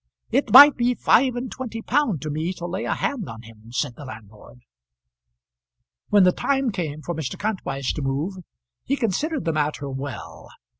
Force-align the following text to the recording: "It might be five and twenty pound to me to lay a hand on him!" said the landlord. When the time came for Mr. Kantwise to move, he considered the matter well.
"It 0.31 0.51
might 0.51 0.75
be 0.77 0.95
five 0.95 1.35
and 1.35 1.51
twenty 1.51 1.83
pound 1.83 2.23
to 2.23 2.31
me 2.31 2.53
to 2.53 2.65
lay 2.65 2.85
a 2.85 2.95
hand 2.95 3.29
on 3.29 3.43
him!" 3.43 3.65
said 3.71 3.93
the 3.95 4.05
landlord. 4.05 4.61
When 6.09 6.23
the 6.23 6.31
time 6.31 6.71
came 6.71 7.03
for 7.03 7.13
Mr. 7.13 7.37
Kantwise 7.37 7.93
to 7.93 8.01
move, 8.01 8.37
he 8.83 8.95
considered 8.95 9.45
the 9.45 9.53
matter 9.53 9.91
well. 9.91 10.47